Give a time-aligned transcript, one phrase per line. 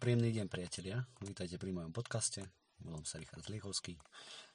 [0.00, 1.04] príjemný deň, priatelia.
[1.20, 2.40] Vítajte pri mojom podcaste.
[2.80, 4.00] Volám sa Richard Zlichovský.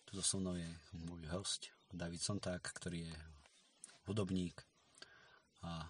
[0.01, 0.65] Tu so mnou je
[1.05, 3.15] môj host David Sonták, ktorý je
[4.09, 4.57] hudobník
[5.61, 5.85] a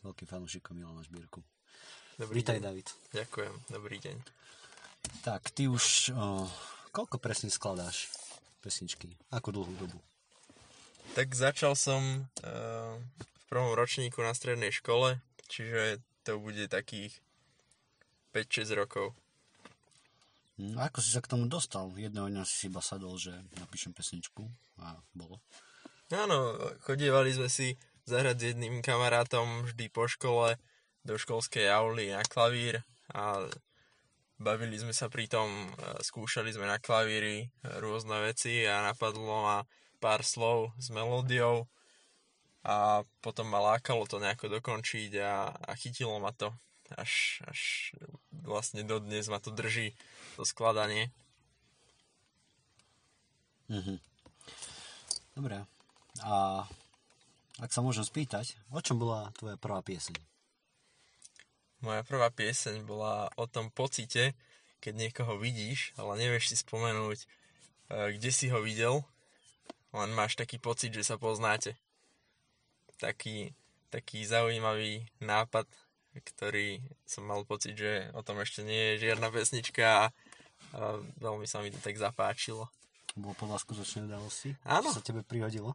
[0.00, 1.44] veľký fanúšik Milana Žbírku.
[2.16, 2.64] Dobrý Vítaj, deň.
[2.64, 2.88] David.
[3.12, 4.16] Ďakujem, dobrý deň.
[5.20, 6.48] Tak, ty už o,
[6.88, 8.08] koľko presne skladáš
[8.64, 9.12] pesničky?
[9.28, 10.00] Ako dlhú dobu?
[11.12, 15.20] Tak začal som uh, v prvom ročníku na strednej škole,
[15.52, 17.12] čiže to bude takých
[18.36, 19.16] 5-6 rokov.
[20.60, 21.88] Hm, Ako si sa k tomu dostal?
[21.96, 24.44] Jedného dňa si iba sadol, že napíšem pesničku
[24.84, 25.40] a bolo.
[26.12, 27.72] Áno, chodievali sme si
[28.04, 30.60] zahrať s jedným kamarátom vždy po škole
[31.02, 33.40] do školskej auly na klavír a
[34.36, 35.48] bavili sme sa pri tom,
[36.04, 37.48] skúšali sme na klavíri
[37.80, 39.58] rôzne veci a napadlo ma
[39.98, 41.66] pár slov s melódiou
[42.66, 46.50] a potom ma lákalo to nejako dokončiť a, a chytilo ma to.
[46.94, 47.92] Až, až
[48.30, 49.90] vlastne dodnes ma to drží,
[50.38, 51.10] to skladanie.
[53.66, 53.98] Mhm.
[55.34, 55.66] Dobre.
[56.22, 56.64] A
[57.58, 60.16] ak sa môžem spýtať, o čom bola tvoja prvá pieseň?
[61.84, 64.32] Moja prvá pieseň bola o tom pocite,
[64.80, 67.26] keď niekoho vidíš, ale nevieš si spomenúť, e,
[68.16, 69.04] kde si ho videl,
[69.92, 71.76] len máš taký pocit, že sa poznáte.
[72.96, 73.52] Taký,
[73.92, 75.68] taký zaujímavý nápad,
[76.22, 80.04] ktorý som mal pocit, že o tom ešte nie je žiadna pesnička a,
[80.76, 82.68] a veľmi sa mi to tak zapáčilo.
[83.16, 84.52] Bolo podľa skutočnej udalosti?
[84.68, 84.92] Áno.
[84.92, 85.72] Čo sa tebe prihodilo?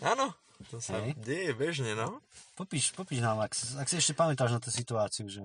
[0.00, 0.32] Áno,
[0.72, 1.12] to sa Hej.
[1.20, 2.24] deje bežne, no.
[2.56, 5.44] Popíš, popíš nám, ak, ak si ešte pamätáš na tú situáciu, že...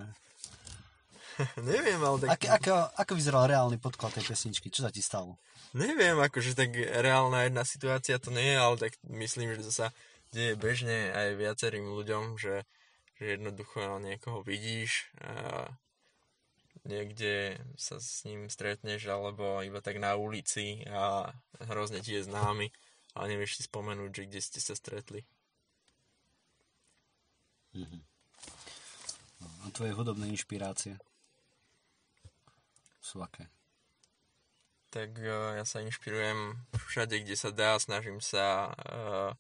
[1.67, 2.30] Neviem, ale tak...
[2.39, 4.72] Ak, ako, ako vyzeral reálny podklad tej pesničky?
[4.72, 5.36] Čo sa ti stalo?
[5.75, 9.88] Neviem, akože tak reálna jedna situácia to nie je, ale tak myslím, že to sa
[10.31, 12.63] deje bežne aj viacerým ľuďom, že,
[13.16, 15.68] že jednoducho niekoho vidíš a
[16.86, 21.31] niekde sa s ním stretneš alebo iba tak na ulici a
[21.66, 22.70] hrozne ti je známy,
[23.16, 25.24] ale nevieš si spomenúť, že kde ste sa stretli.
[29.40, 30.96] A tvoje hudobné inšpirácie?
[33.02, 33.52] Sú aké?
[34.96, 36.56] Tak eh, ja sa inšpirujem
[36.88, 39.31] všade, kde sa dá, snažím sa eh,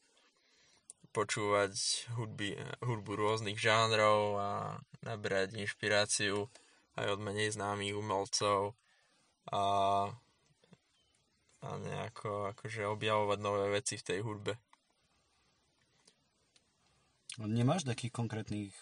[1.15, 1.71] počúvať
[2.19, 4.49] hudby, hudbu rôznych žánrov a
[5.07, 6.51] nabrať inšpiráciu
[6.99, 8.75] aj od menej známych umelcov
[9.47, 9.63] a,
[11.63, 14.59] a nejako akože objavovať nové veci v tej hudbe.
[17.39, 18.75] Nemáš takých konkrétnych,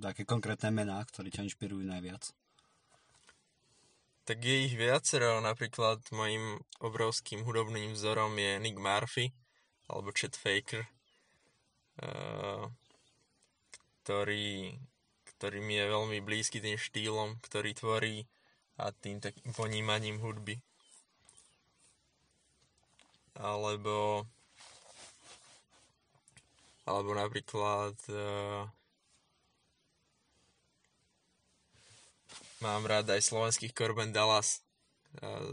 [0.00, 2.32] také konkrétne mená, ktoré ťa inšpirujú najviac?
[4.26, 9.30] Tak je ich viacero, napríklad mojim obrovským hudobným vzorom je Nick Murphy
[9.86, 10.82] alebo Chet Faker,
[14.04, 14.76] ktorý,
[15.36, 18.16] ktorý mi je veľmi blízky tým štýlom, ktorý tvorí
[18.76, 20.60] a tým takým ponímaním hudby.
[23.36, 24.24] Alebo
[26.86, 28.62] alebo napríklad eh,
[32.64, 34.64] Mám rád aj slovenských Corben Dallas,
[35.20, 35.44] a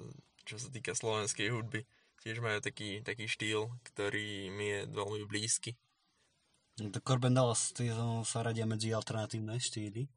[0.48, 1.84] čo sa týka slovenskej hudby.
[2.24, 5.76] Tiež majú taký, taký štýl, ktorý mi je veľmi blízky.
[6.74, 7.94] To Corbin Dallas ty,
[8.26, 10.10] sa radia medzi alternatívne štýly.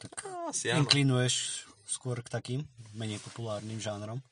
[0.00, 0.84] Tak No, asi áno.
[0.84, 2.60] inklinuješ skôr k takým
[2.96, 4.24] menej populárnym žánrom?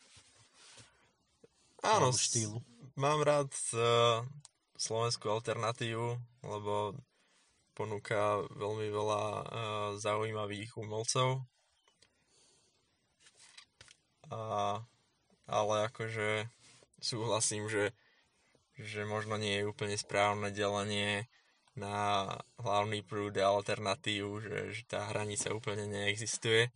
[1.85, 2.65] Áno, štýlu.
[2.97, 4.25] mám rád uh,
[4.81, 6.17] slovenskú alternatívu,
[6.47, 6.97] lebo
[7.77, 9.45] ponúka veľmi veľa uh,
[10.01, 11.45] zaujímavých umelcov.
[14.33, 14.81] A,
[15.45, 16.49] ale akože
[16.97, 17.93] súhlasím, že,
[18.79, 21.31] že možno nie je úplne správne delenie
[21.75, 22.27] na
[22.59, 26.71] hlavný prúd a alternatívu, že, že tá hranica úplne neexistuje,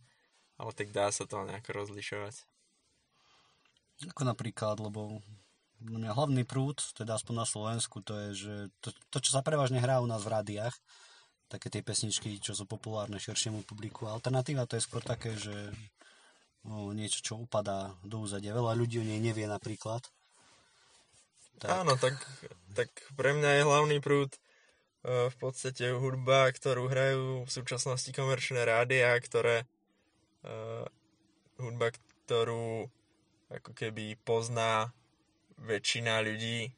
[0.59, 2.35] ale tak dá sa to nejako rozlišovať.
[4.11, 5.23] Ako napríklad, lebo
[5.79, 9.41] na mňa hlavný prúd, teda aspoň na Slovensku, to je, že to, to čo sa
[9.43, 10.75] prevažne hrá u nás v rádiách,
[11.47, 14.05] také tie pesničky, čo sú populárne širšiemu publiku.
[14.11, 15.71] Alternatíva to je skôr také, že
[16.67, 18.53] no, niečo, čo upadá do úzadia.
[18.53, 20.03] Veľa ľudí o nej nevie napríklad.
[21.59, 21.83] Tak.
[21.83, 22.15] Áno, tak,
[22.71, 22.87] tak
[23.19, 24.39] pre mňa je hlavný prúd e,
[25.27, 29.67] v podstate hudba, ktorú hrajú v súčasnosti komerčné rádia, ktoré
[30.41, 30.55] e,
[31.59, 31.91] hudba,
[32.23, 32.87] ktorú
[33.51, 34.95] ako keby pozná
[35.59, 36.71] väčšina ľudí,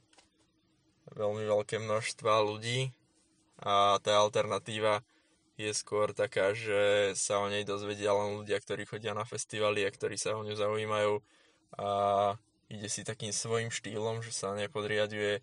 [1.13, 2.89] veľmi veľké množstva ľudí
[3.61, 5.05] a tá alternatíva
[5.61, 9.93] je skôr taká, že sa o nej dozvedia len ľudia, ktorí chodia na festivaly a
[9.93, 11.21] ktorí sa o ňu zaujímajú
[11.77, 11.87] a
[12.71, 15.41] ide si takým svojim štýlom, že sa nepodriaduje e,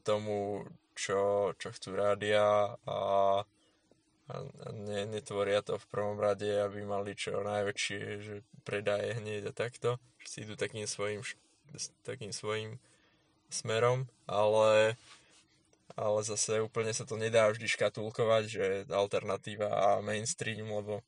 [0.00, 0.64] tomu,
[0.96, 2.98] čo, čo chcú rádia a,
[4.26, 4.34] a
[4.72, 8.34] ne, netvoria to v prvom rade, aby mali čo najväčšie že
[8.64, 11.20] predaje hneď a takto, že si idú takým svojim,
[12.02, 12.80] takým svojim
[13.52, 14.96] smerom, ale,
[15.94, 21.04] ale zase úplne sa to nedá vždy škatulkovať, že alternatíva a mainstream, lebo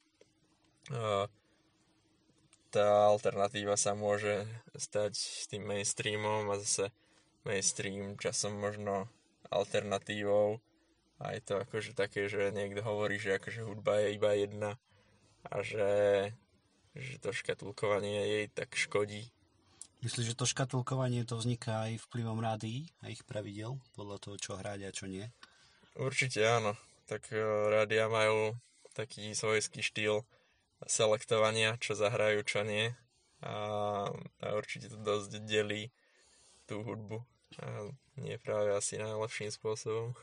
[0.93, 1.27] uh,
[2.69, 4.45] tá alternatíva sa môže
[4.77, 5.17] stať
[5.49, 6.93] tým mainstreamom a zase
[7.49, 9.09] mainstream časom možno
[9.49, 10.61] alternatívou
[11.19, 14.71] a je to akože také, že niekto hovorí, že akože hudba je iba jedna
[15.49, 15.91] a že,
[16.95, 19.33] že to škatulkovanie jej tak škodí.
[19.99, 24.53] Myslíš, že to škatulkovanie to vzniká aj vplyvom rádií a ich pravidel, podľa toho, čo
[24.55, 25.27] hrať a čo nie?
[25.99, 26.79] Určite áno.
[27.11, 27.43] Tak e,
[27.73, 28.55] rádia majú
[28.95, 30.23] taký svojský štýl
[30.87, 32.95] selektovania, čo zahrajú, čo nie.
[33.43, 33.55] A,
[34.43, 35.91] a určite to dosť delí
[36.71, 37.23] tú hudbu.
[37.65, 40.15] A nie práve asi najlepším spôsobom.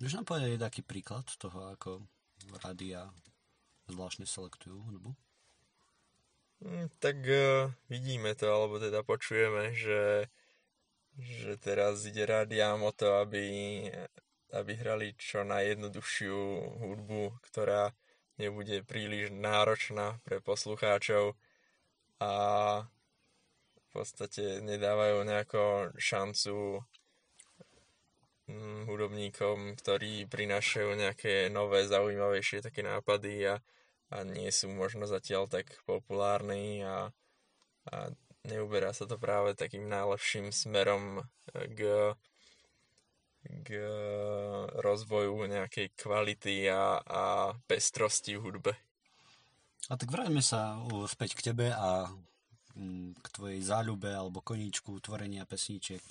[0.00, 2.04] Môžeš nám povedať taký príklad toho, ako
[2.62, 3.08] rádia
[3.88, 5.10] zvláštne selektujú hudbu?
[6.58, 10.26] Mm, tak uh, vidíme to, alebo teda počujeme, že,
[11.14, 13.46] že teraz ide rádiám o to, aby,
[14.50, 16.38] aby hrali čo najjednoduchšiu
[16.82, 17.94] hudbu, ktorá
[18.38, 21.34] nebude príliš náročná pre poslucháčov
[22.22, 22.32] a
[23.78, 26.86] v podstate nedávajú nejakú šancu
[28.48, 33.54] Mm, hudobníkom, ktorí prinášajú nejaké nové, zaujímavejšie také nápady a,
[34.08, 37.12] a nie sú možno zatiaľ tak populárni a,
[37.92, 38.08] a
[38.48, 42.16] neuberá sa to práve takým najlepším smerom k,
[43.42, 43.68] k
[44.82, 47.22] rozvoju nejakej kvality a, a
[47.66, 48.72] pestrosti v hudbe.
[49.88, 50.76] A tak vráťme sa
[51.08, 52.12] späť k tebe a
[52.76, 56.02] mm, k tvojej záľube alebo koníčku tvorenia pesníčiek.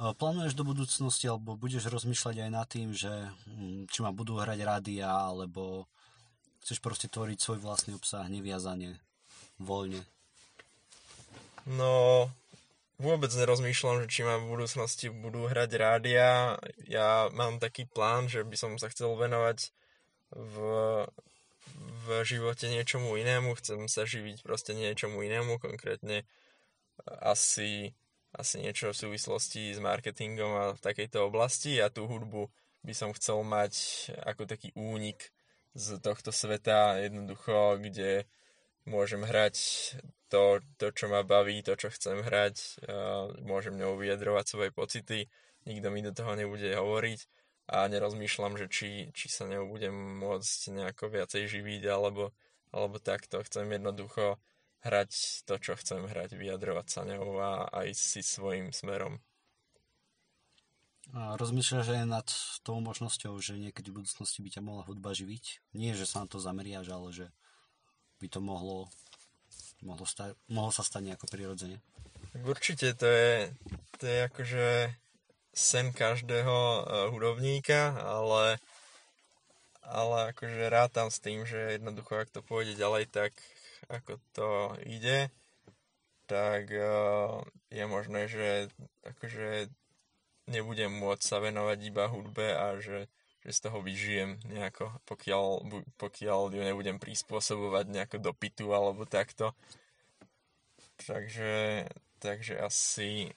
[0.00, 3.12] Plánuješ do budúcnosti, alebo budeš rozmýšľať aj nad tým, že
[3.44, 5.84] mm, či ma budú hrať rádia, alebo
[6.64, 8.96] chceš proste tvoriť svoj vlastný obsah neviazane,
[9.60, 10.00] voľne?
[11.68, 12.32] No,
[13.00, 16.60] vôbec nerozmýšľam, že či ma v budúcnosti budú hrať rádia.
[16.84, 19.72] Ja mám taký plán, že by som sa chcel venovať
[20.36, 20.56] v,
[21.74, 23.56] v živote niečomu inému.
[23.56, 26.28] Chcem sa živiť proste niečomu inému, konkrétne
[27.24, 27.96] asi
[28.30, 32.46] asi niečo v súvislosti s marketingom a v takejto oblasti a tú hudbu
[32.86, 33.74] by som chcel mať
[34.22, 35.34] ako taký únik
[35.74, 38.24] z tohto sveta jednoducho, kde
[38.86, 39.56] môžem hrať
[40.30, 42.86] to, to čo ma baví, to, čo chcem hrať,
[43.42, 45.26] môžem ňou vyjadrovať svoje pocity,
[45.66, 47.20] nikto mi do toho nebude hovoriť
[47.70, 52.34] a nerozmýšľam, že či, či sa ňou budem môcť nejako viacej živiť alebo,
[52.74, 53.42] alebo takto.
[53.46, 54.42] Chcem jednoducho
[54.82, 59.22] hrať to, čo chcem hrať, vyjadrovať sa ňou a aj si svojim smerom.
[61.10, 62.28] A rozmýšľaš aj nad
[62.62, 65.74] tou možnosťou, že niekedy v budúcnosti by ťa mohla hudba živiť?
[65.74, 67.26] Nie, že sa na to zameriaš, ale že
[68.20, 68.86] by to mohlo,
[69.80, 71.80] mohlo, sta- mohlo sa stať nejako prirodzene.
[72.44, 73.50] Určite to je,
[73.98, 74.66] to je akože
[75.50, 78.62] sen každého uh, hudobníka, ale,
[79.82, 83.34] ale akože rátam s tým, že jednoducho ak to pôjde ďalej, tak
[83.90, 84.48] ako to
[84.86, 85.32] ide,
[86.30, 87.42] tak uh,
[87.74, 88.70] je možné, že
[89.02, 89.66] akože
[90.46, 95.44] nebudem môcť sa venovať iba hudbe a že, že z toho vyžijem nejako, pokiaľ,
[95.96, 99.56] pokiaľ ju nebudem prispôsobovať nejako do pitu alebo takto.
[101.00, 101.88] Takže,
[102.20, 103.32] takže asi,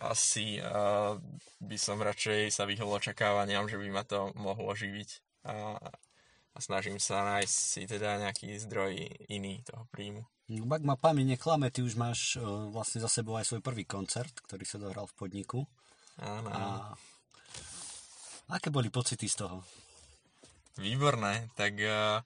[0.00, 1.20] asi uh,
[1.60, 5.10] by som radšej sa vyhol očakávaniam, že by ma to mohlo živiť
[5.44, 5.76] a,
[6.56, 8.96] a snažím sa nájsť si teda nejaký zdroj
[9.28, 10.24] iný toho príjmu.
[10.48, 13.84] No, ak ma pamäť neklame, ty už máš uh, vlastne za sebou aj svoj prvý
[13.84, 15.60] koncert, ktorý sa dohral v podniku.
[16.16, 16.48] Áno.
[16.48, 16.60] A
[18.52, 19.64] aké boli pocity z toho?
[20.76, 22.20] Výborné, tak uh,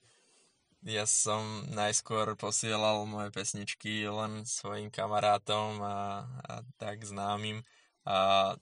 [0.86, 7.66] ja som najskôr posielal moje pesničky len svojim kamarátom a, a tak známym
[8.06, 8.54] a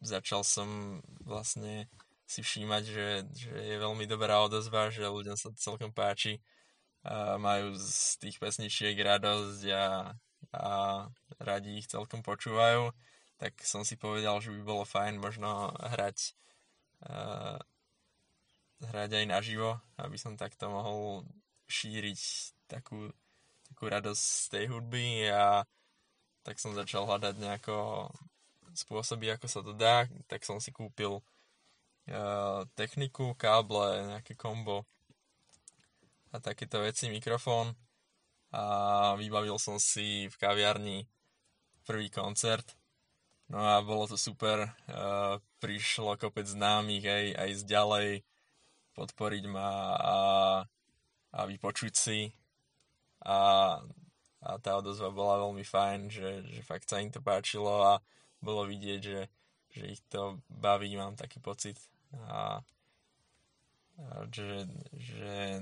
[0.00, 1.92] začal som vlastne
[2.24, 6.40] si všímať, že, že je veľmi dobrá odozva, že ľuďom sa to celkom páči
[7.04, 10.14] a majú z tých pesničiek radosť a,
[10.54, 10.64] a
[11.36, 12.94] radi ich celkom počúvajú,
[13.36, 16.32] tak som si povedal, že by bolo fajn možno hrať
[18.82, 21.22] hrať aj naživo, aby som takto mohol
[21.66, 22.20] šíriť
[22.66, 23.10] takú,
[23.70, 25.62] takú radosť z tej hudby a
[26.42, 28.10] tak som začal hľadať nejako
[28.74, 31.22] spôsoby, ako sa to dá, tak som si kúpil
[32.74, 34.82] techniku, káble, nejaké kombo
[36.34, 37.70] a takéto veci, mikrofón
[38.50, 41.06] a vybavil som si v kaviarni
[41.86, 42.66] prvý koncert.
[43.52, 48.08] No a bolo to super, uh, prišlo kopec známych aj, aj z ďalej
[48.96, 50.18] podporiť ma a,
[51.36, 52.32] a vypočuť si.
[53.28, 53.76] A,
[54.40, 58.00] a tá odozva bola veľmi fajn, že, že fakt sa im to páčilo a
[58.40, 59.20] bolo vidieť, že,
[59.76, 61.76] že ich to baví, mám taký pocit.
[62.24, 62.56] A,
[64.00, 64.64] a že,
[64.96, 65.60] že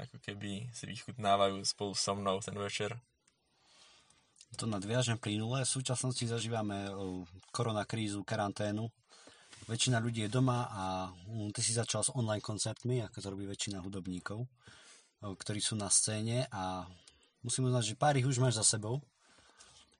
[0.00, 2.96] ako keby si vychutnávajú spolu so mnou ten večer.
[4.56, 5.62] To nadviažem plynule.
[5.62, 6.88] V súčasnosti zažívame
[7.52, 8.88] koronakrízu, karanténu.
[9.68, 10.84] Väčšina ľudí je doma a
[11.28, 14.48] mm, ty si začal s online koncertmi, ako to robí väčšina hudobníkov,
[15.20, 16.88] ktorí sú na scéne a
[17.44, 19.04] musím uznať, že pár ich už máš za sebou.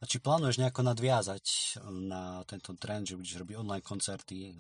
[0.01, 1.45] A či plánuješ nejako nadviazať
[1.91, 4.57] na tento trend, že budeš robiť online koncerty,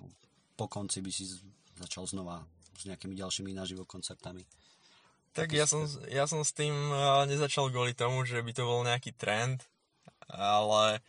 [0.58, 1.30] po konci by si
[1.78, 2.42] začal znova
[2.74, 4.42] s nejakými ďalšími naživo koncertami?
[5.32, 6.74] Tak ja som, ja som s tým
[7.30, 9.62] nezačal kvôli tomu, že by to bol nejaký trend,
[10.30, 11.00] ale,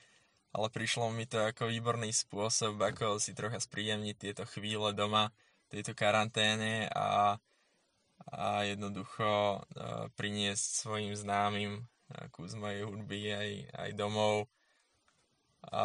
[0.55, 5.29] ale prišlo mi to ako výborný spôsob, ako si trocha spríjemniť tieto chvíle doma,
[5.69, 7.37] tejto karanténe a,
[8.33, 9.61] a jednoducho
[10.17, 11.85] priniesť svojim známym
[12.33, 14.49] kus mojej hudby aj, aj domov.
[15.69, 15.83] A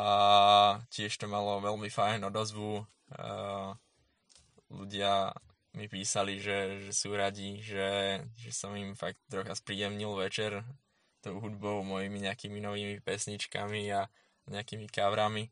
[0.88, 2.86] tiež to malo veľmi fajn odozvu.
[4.72, 5.34] Ľudia
[5.74, 10.62] mi písali, že, že sú radi, že, že som im fakt trocha spríjemnil večer
[11.24, 14.04] tou hudbou, mojimi nejakými novými pesničkami a
[14.52, 15.48] nejakými kavrami.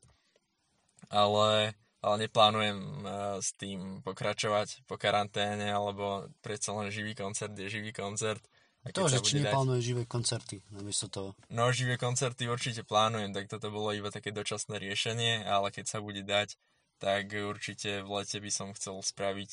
[1.08, 1.72] Ale,
[2.04, 7.96] ale neplánujem uh, s tým pokračovať po karanténe, alebo predsa len živý koncert je živý
[7.96, 8.44] koncert.
[8.82, 9.88] A to, že či neplánuje dať...
[9.94, 11.38] živé koncerty namiesto toho?
[11.54, 15.98] No, živé koncerty určite plánujem, tak toto bolo iba také dočasné riešenie, ale keď sa
[16.02, 16.58] bude dať,
[16.98, 19.52] tak určite v lete by som chcel spraviť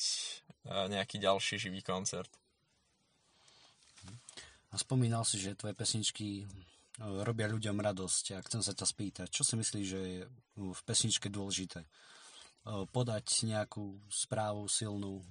[0.66, 2.30] nejaký ďalší živý koncert.
[4.70, 6.46] A spomínal si, že tvoje pesničky
[7.00, 10.20] robia ľuďom radosť a chcem sa ťa spýtať, čo si myslíš, že je
[10.54, 11.88] v pesničke dôležité?
[12.92, 15.24] Podať nejakú správu silnú,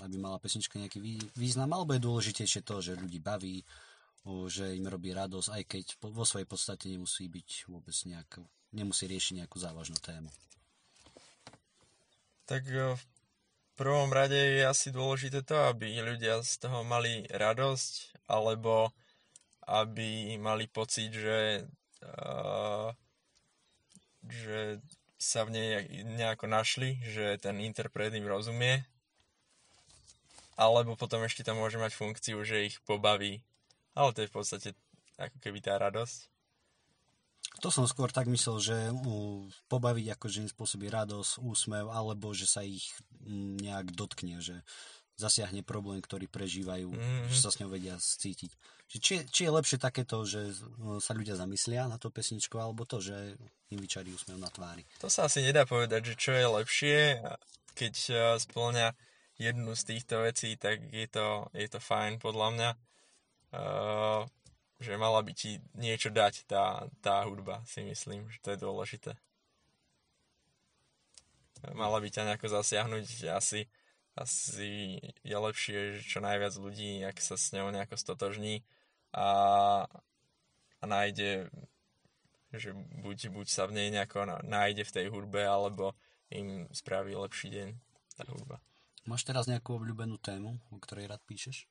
[0.00, 1.02] aby mala pesnička nejaký
[1.34, 3.66] význam, alebo je dôležitejšie to, že ľudí baví,
[4.46, 8.42] že im robí radosť, aj keď vo svojej podstate nemusí byť vôbec nejakú,
[8.76, 10.30] nemusí riešiť nejakú závažnú tému.
[12.48, 13.17] Tak e, v
[13.78, 18.90] prvom rade je asi dôležité to, aby ľudia z toho mali radosť, alebo
[19.70, 21.70] aby mali pocit, že,
[22.02, 22.90] uh,
[24.26, 24.82] že
[25.14, 25.68] sa v nej
[26.18, 28.82] nejako našli, že ten interpret im rozumie.
[30.58, 33.46] Alebo potom ešte tam môže mať funkciu, že ich pobaví.
[33.94, 34.68] Ale to je v podstate
[35.18, 36.37] ako keby tá radosť.
[37.58, 38.76] To som skôr tak myslel, že
[39.66, 44.62] pobaviť akože im spôsobí radosť, úsmev, alebo že sa ich mm, nejak dotkne, že
[45.18, 47.30] zasiahne problém, ktorý prežívajú, mm-hmm.
[47.34, 48.54] že sa s ňou vedia cítiť.
[48.88, 50.54] Či, či je lepšie takéto, že
[51.02, 53.36] sa ľudia zamyslia na to pesničku, alebo to, že
[53.74, 54.86] im vyčarí úsmev na tvári?
[55.02, 56.98] To sa asi nedá povedať, že čo je lepšie,
[57.74, 57.94] keď
[58.40, 58.94] splňa
[59.36, 62.70] jednu z týchto vecí, tak je to, je to fajn podľa mňa.
[63.48, 64.28] Uh,
[64.78, 69.12] že mala by ti niečo dať tá, tá hudba, si myslím, že to je dôležité.
[71.74, 73.66] Mala by ťa nejako zasiahnuť, asi,
[74.14, 78.62] asi je lepšie, že čo najviac ľudí, ak sa s ňou nejako stotožní
[79.10, 79.26] a,
[80.78, 81.50] a nájde,
[82.54, 82.70] že
[83.02, 85.98] buď, buď sa v nej nejako nájde v tej hudbe, alebo
[86.30, 87.68] im spraví lepší deň
[88.14, 88.62] tá hudba.
[89.08, 91.64] Máš teraz nejakú obľúbenú tému, o ktorej rád píšeš?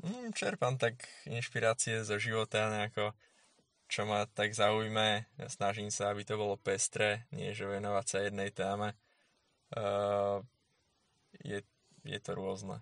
[0.00, 3.12] Mm, čerpám tak inšpirácie zo života nejako,
[3.92, 5.28] čo ma tak zaujme.
[5.36, 8.96] Ja snažím sa, aby to bolo pestré, nie že venovať sa jednej téme.
[9.76, 10.40] Uh,
[11.44, 11.60] je,
[12.08, 12.80] je to rôzne.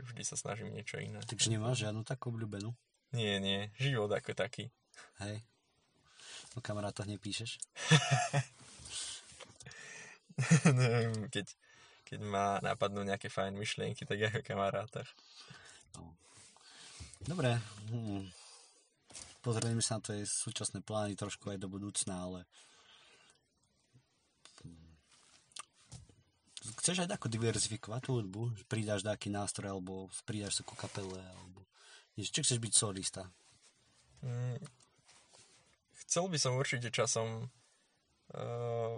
[0.00, 1.20] Vždy sa snažím niečo iné.
[1.26, 2.72] Takže nemáš žiadnu takú obľúbenú?
[3.12, 3.68] Nie, nie.
[3.76, 4.72] Život ako taký.
[5.20, 5.44] Hej.
[6.56, 7.60] O kamarátoch nepíšeš?
[10.78, 11.46] Neviem, keď,
[12.08, 15.10] keď ma napadnú nejaké fajn myšlienky, tak aj o kamarátach.
[15.96, 16.14] No.
[17.24, 17.58] Dobre.
[17.90, 18.28] Hm.
[19.40, 22.44] Pozrieme sa na tvoje súčasné plány trošku aj do budúcna, ale
[26.80, 28.42] chceš aj ako diverzifikovať tú hudbu?
[28.68, 31.64] Pridáš nejaký nástroj, alebo pridáš sa ku kapele, alebo
[32.16, 32.44] niečo.
[32.44, 33.22] Chceš byť solista?
[34.20, 34.60] Mm,
[36.04, 38.94] chcel by som určite časom uh,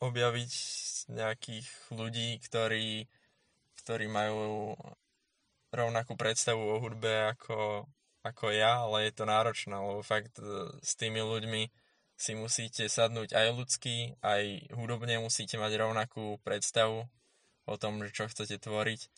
[0.00, 0.52] objaviť
[1.12, 3.04] nejakých ľudí, ktorí,
[3.84, 4.72] ktorí majú
[5.70, 7.86] rovnakú predstavu o hudbe ako,
[8.26, 11.62] ako ja, ale je to náročné, lebo fakt e, s tými ľuďmi
[12.20, 17.08] si musíte sadnúť aj ľudský, aj hudobne musíte mať rovnakú predstavu
[17.64, 19.08] o tom, čo chcete tvoriť.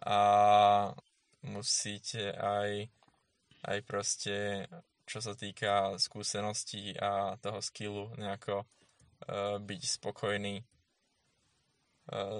[0.00, 0.20] A
[1.44, 2.88] musíte aj,
[3.68, 4.64] aj proste,
[5.04, 10.64] čo sa týka skúseností a toho skillu nejako uh, byť spokojný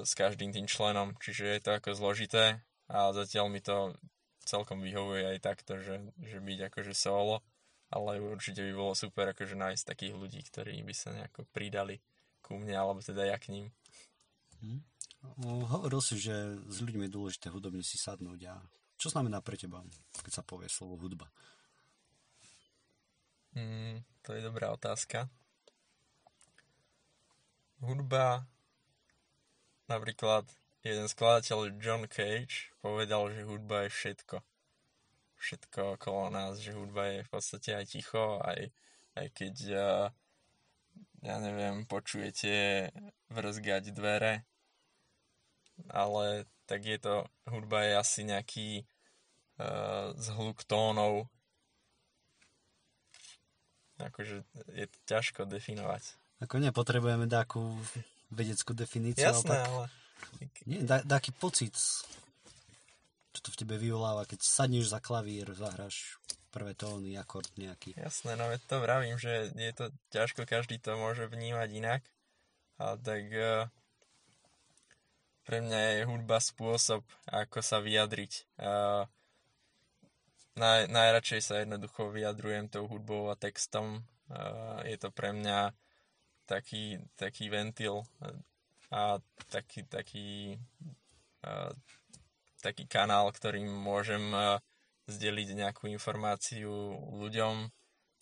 [0.03, 2.59] s každým tým členom, čiže je to ako zložité
[2.91, 3.95] a zatiaľ mi to
[4.43, 7.39] celkom vyhovuje aj takto, že, že byť akože solo,
[7.91, 12.03] ale určite by bolo super akože nájsť takých ľudí, ktorí by sa nejako pridali
[12.43, 13.67] ku mne, alebo teda ja k ním.
[14.59, 14.83] Hm.
[15.71, 16.35] Hovoril si, že
[16.67, 18.55] s ľuďmi je dôležité hudobne si sadnúť a
[19.01, 19.81] čo znamená pre teba,
[20.21, 21.31] keď sa povie slovo hudba?
[23.57, 25.29] Mm, to je dobrá otázka.
[27.81, 28.45] Hudba,
[29.89, 30.45] napríklad
[30.85, 34.37] jeden skladateľ John Cage povedal, že hudba je všetko.
[35.41, 38.69] Všetko okolo nás, že hudba je v podstate aj ticho, aj,
[39.17, 40.07] aj keď, uh,
[41.25, 42.89] ja neviem, počujete
[43.33, 44.45] vrzgať dvere,
[45.89, 48.69] ale tak je to, hudba je asi nejaký
[49.61, 51.29] uh, zhluk tónov.
[54.01, 56.17] Akože je to ťažko definovať.
[56.41, 57.77] Ako nepotrebujeme takú
[58.33, 59.29] vedeckú definíciu.
[59.29, 59.69] Jasné, ale, tak...
[59.69, 60.00] ale
[60.67, 61.75] nie, taký pocit,
[63.31, 67.95] čo to v tebe vyvoláva, keď sadneš za klavír, zahráš prvé tóny, akord nejaký.
[67.95, 72.03] Jasné, no to vravím, že je to ťažko, každý to môže vnímať inak.
[72.81, 73.71] A tak uh,
[75.51, 78.47] pre mňa je hudba spôsob, ako sa vyjadriť.
[80.55, 84.07] Naj, najradšej sa jednoducho vyjadrujem tou hudbou a textom.
[84.87, 85.75] Je to pre mňa
[86.47, 88.07] taký, taký ventil
[88.91, 90.59] a taký, taký,
[91.47, 91.73] uh,
[92.63, 94.35] taký kanál, ktorým môžem
[95.11, 96.71] zdeliť nejakú informáciu
[97.19, 97.71] ľuďom,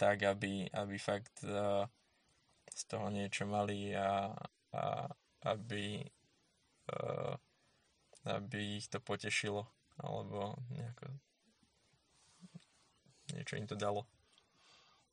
[0.01, 1.85] tak aby, aby fakt uh,
[2.73, 4.33] z toho niečo mali a,
[4.73, 4.83] a
[5.49, 6.05] aby,
[6.93, 7.35] uh,
[8.29, 9.67] aby ich to potešilo
[9.99, 11.11] alebo nejako
[13.35, 14.07] niečo im to dalo.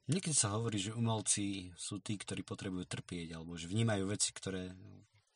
[0.05, 4.69] Niekedy sa hovorí, že umelci sú tí, ktorí potrebujú trpieť, alebo že vnímajú veci, ktoré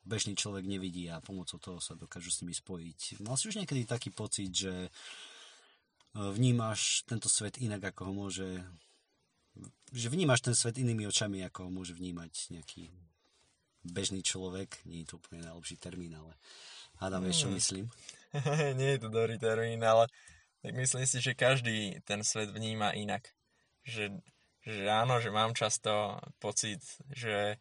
[0.09, 3.21] bežný človek nevidí a pomocou toho sa dokážu s nimi spojiť.
[3.21, 4.89] Mal si už niekedy taký pocit, že e,
[6.17, 8.49] vnímaš tento svet inak, ako ho môže
[9.91, 12.93] že vnímaš ten svet inými očami, ako ho môže vnímať nejaký
[13.83, 14.79] bežný človek.
[14.85, 16.37] Nie je to úplne najlepší termín, ale
[17.01, 17.57] hádam, vieš, čo hmm.
[17.57, 17.85] myslím.
[18.79, 20.05] Nie je to dobrý termín, ale
[20.61, 23.25] tak myslím si, že každý ten svet vníma inak.
[23.87, 24.21] Že,
[24.67, 27.57] že áno, že mám často pocit, že,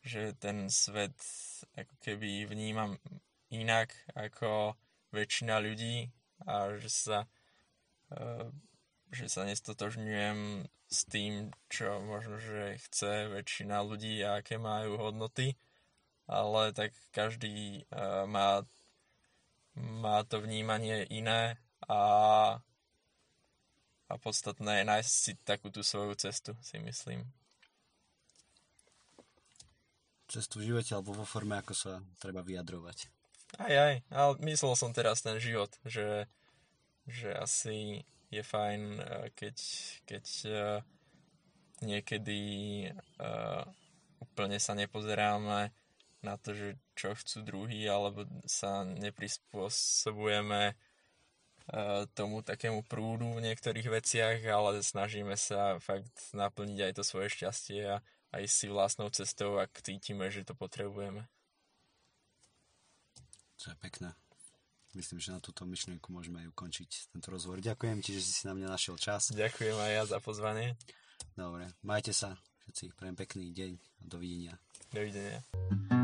[0.00, 1.16] že ten svet
[1.76, 2.96] ako keby vnímam
[3.52, 4.74] inak ako
[5.12, 6.08] väčšina ľudí
[6.46, 7.18] a že sa,
[8.14, 8.48] uh,
[9.12, 15.54] že sa nestotožňujem s tým, čo možno, že chce väčšina ľudí a aké majú hodnoty,
[16.30, 18.64] ale tak každý uh, má,
[19.76, 22.02] má to vnímanie iné a,
[24.08, 27.28] a podstatné je nájsť si takú tú svoju cestu, si myslím
[30.30, 33.10] cestu v živote alebo vo forme, ako sa treba vyjadrovať.
[33.58, 36.30] Aj, aj, ale myslel som teraz ten život, že,
[37.10, 39.56] že asi je fajn, eh, keď,
[40.06, 40.78] keď uh,
[41.82, 42.40] niekedy
[43.18, 43.66] uh,
[44.22, 45.74] úplne sa nepozeráme
[46.22, 50.76] na to, že čo chcú druhý, alebo sa neprispôsobujeme
[52.18, 57.80] tomu takému prúdu v niektorých veciach, ale snažíme sa fakt naplniť aj to svoje šťastie
[57.86, 61.26] a a ísť si vlastnou cestou, ak cítime, že to potrebujeme.
[63.60, 64.10] To je pekné.
[64.94, 67.62] Myslím, že na túto myšlienku môžeme aj ukončiť tento rozhovor.
[67.62, 69.30] Ďakujem ti, že si na mňa našiel čas.
[69.30, 70.74] Ďakujem aj ja za pozvanie.
[71.38, 72.34] Dobre, majte sa
[72.66, 72.98] všetci.
[72.98, 74.54] Prajem pekný deň a dovidenia.
[74.90, 75.99] Dovidenia.